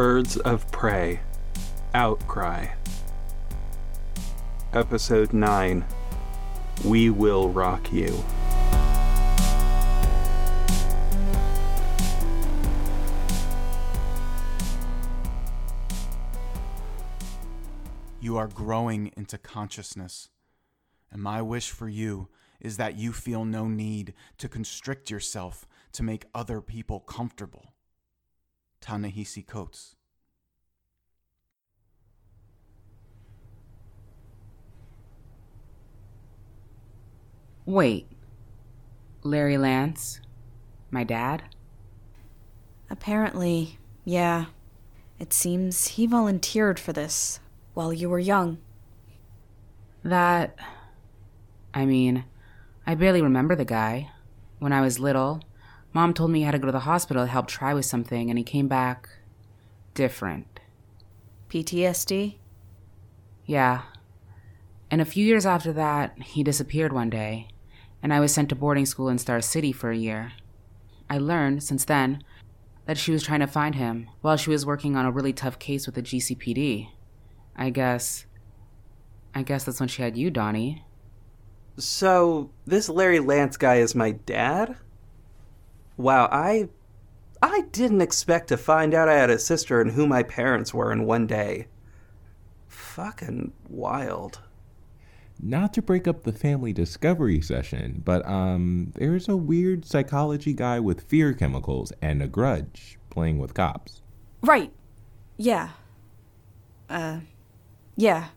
[0.00, 1.18] Birds of Prey
[1.92, 2.68] Outcry.
[4.72, 5.84] Episode 9
[6.84, 8.24] We Will Rock You.
[18.20, 20.28] You are growing into consciousness.
[21.10, 22.28] And my wish for you
[22.60, 27.74] is that you feel no need to constrict yourself to make other people comfortable.
[28.80, 29.96] Ta-Nehisi Coates.
[37.66, 38.08] Wait.
[39.22, 40.20] Larry Lance?
[40.90, 41.42] My dad?
[42.88, 44.46] Apparently, yeah.
[45.18, 47.40] It seems he volunteered for this
[47.74, 48.58] while you were young.
[50.02, 50.56] That.
[51.74, 52.24] I mean,
[52.86, 54.10] I barely remember the guy.
[54.58, 55.42] When I was little,
[55.92, 58.30] mom told me he had to go to the hospital to help try with something,
[58.30, 59.08] and he came back
[59.94, 60.60] different.
[61.48, 62.36] PTSD?
[63.46, 63.82] Yeah.
[64.90, 67.48] And a few years after that, he disappeared one day,
[68.02, 70.32] and I was sent to boarding school in Star City for a year.
[71.10, 72.22] I learned, since then,
[72.86, 75.58] that she was trying to find him while she was working on a really tough
[75.58, 76.88] case with the GCPD.
[77.56, 78.24] I guess.
[79.34, 80.84] I guess that's when she had you, Donnie.
[81.76, 84.76] So, this Larry Lance guy is my dad?
[85.98, 86.70] Wow, I.
[87.40, 90.90] I didn't expect to find out I had a sister and who my parents were
[90.90, 91.68] in one day.
[92.66, 94.40] Fucking wild.
[95.40, 100.80] Not to break up the family discovery session, but um, there's a weird psychology guy
[100.80, 104.02] with fear chemicals and a grudge playing with cops.
[104.42, 104.72] Right.
[105.36, 105.70] Yeah.
[106.90, 107.20] Uh,
[107.96, 108.28] yeah.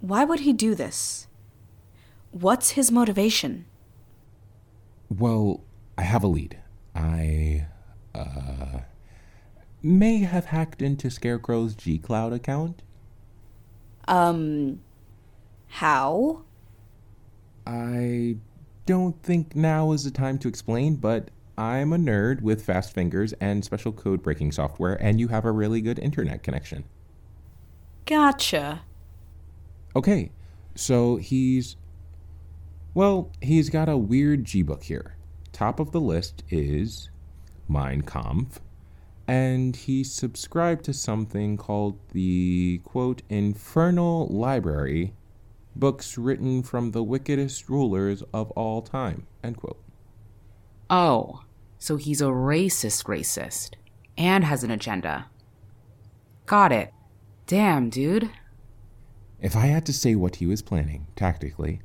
[0.00, 1.26] Why would he do this?
[2.32, 3.64] What's his motivation?
[5.08, 5.64] Well,
[5.98, 6.56] I have a lead.
[6.94, 7.66] I,
[8.14, 8.80] uh,
[9.82, 12.82] may have hacked into Scarecrow's G Cloud account.
[14.06, 14.80] Um,
[15.66, 16.44] how?
[17.66, 18.36] I
[18.86, 23.32] don't think now is the time to explain, but I'm a nerd with fast fingers
[23.40, 26.84] and special code breaking software, and you have a really good internet connection.
[28.06, 28.82] Gotcha.
[29.96, 30.30] Okay,
[30.76, 31.76] so he's.
[32.94, 35.17] Well, he's got a weird G book here.
[35.58, 37.10] Top of the list is
[37.68, 38.60] Mein Kampf,
[39.26, 45.14] and he subscribed to something called the quote Infernal Library
[45.74, 49.82] books written from the wickedest rulers of all time end quote
[50.90, 51.42] Oh,
[51.76, 53.74] so he's a racist racist
[54.16, 55.26] and has an agenda.
[56.46, 56.94] Got it.
[57.48, 58.30] Damn, dude.
[59.40, 61.80] if i had to say what he was planning tactically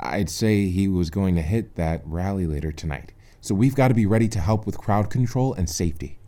[0.00, 3.94] i'd say he was going to hit that rally later tonight so we've got to
[3.94, 6.18] be ready to help with crowd control and safety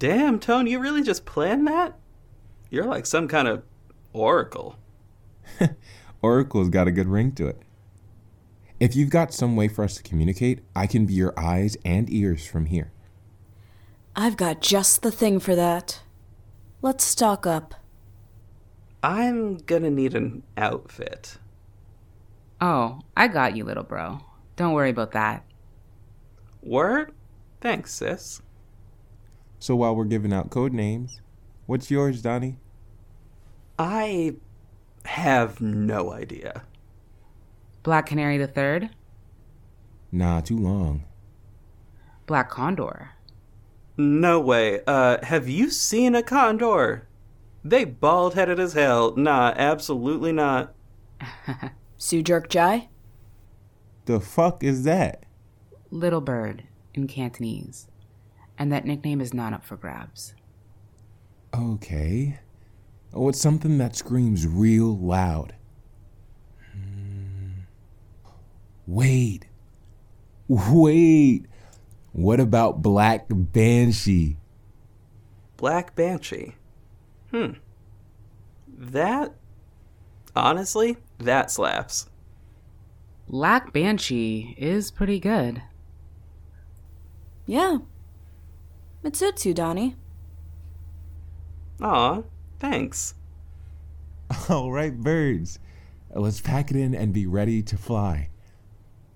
[0.00, 1.96] Damn, Tone, you really just planned that?
[2.68, 3.62] You're like some kind of
[4.12, 4.76] oracle.
[6.22, 7.62] oracle's got a good ring to it
[8.80, 12.12] if you've got some way for us to communicate i can be your eyes and
[12.12, 12.92] ears from here
[14.20, 16.00] I've got just the thing for that.
[16.82, 17.76] Let's stock up.
[19.00, 21.38] I'm gonna need an outfit.
[22.60, 24.20] Oh, I got you, little bro.
[24.56, 25.44] Don't worry about that.
[26.62, 27.12] Word?
[27.60, 28.42] Thanks, sis.
[29.58, 31.20] So while we're giving out code names,
[31.66, 32.58] what's yours, Donnie?
[33.78, 34.36] I
[35.04, 36.64] have no idea.
[37.82, 38.90] Black Canary the Third?
[40.10, 41.04] Nah, too long.
[42.26, 43.10] Black Condor.
[43.96, 44.80] No way.
[44.86, 47.08] Uh, have you seen a condor?
[47.64, 49.14] They bald headed as hell.
[49.16, 50.74] Nah, absolutely not.
[51.98, 52.88] Sujerk Jai?
[54.04, 55.24] The fuck is that?
[55.90, 56.64] Little Bird
[56.94, 57.88] in Cantonese.
[58.56, 60.34] And that nickname is not up for grabs.
[61.54, 62.38] Okay.
[63.12, 65.54] Oh, it's something that screams real loud.
[66.72, 67.62] Hmm.
[68.86, 69.46] Wait.
[70.46, 71.46] Wait.
[72.12, 74.36] What about Black Banshee?
[75.56, 76.54] Black Banshee.
[77.30, 77.52] Hmm.
[78.66, 79.34] That.
[80.38, 82.08] Honestly, that slaps.
[83.28, 85.62] Black Banshee is pretty good.
[87.44, 87.78] Yeah.
[89.02, 89.96] It suits you, Donnie.
[91.80, 92.22] Aw,
[92.58, 93.14] thanks.
[94.48, 95.58] All right, birds.
[96.14, 98.30] Let's pack it in and be ready to fly.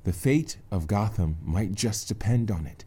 [0.05, 2.85] The fate of Gotham might just depend on it.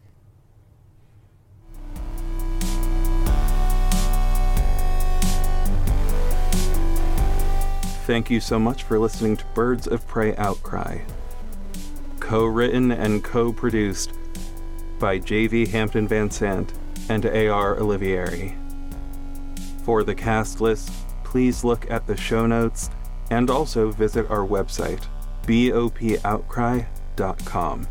[8.06, 11.00] Thank you so much for listening to Birds of Prey Outcry.
[12.20, 14.12] Co written and co produced
[15.00, 15.66] by J.V.
[15.66, 16.72] Hampton Van Sant
[17.08, 17.74] and A.R.
[17.74, 18.54] Olivieri.
[19.82, 20.92] For the cast list,
[21.24, 22.90] please look at the show notes
[23.32, 25.02] and also visit our website,
[25.42, 27.88] bopoutcry.com.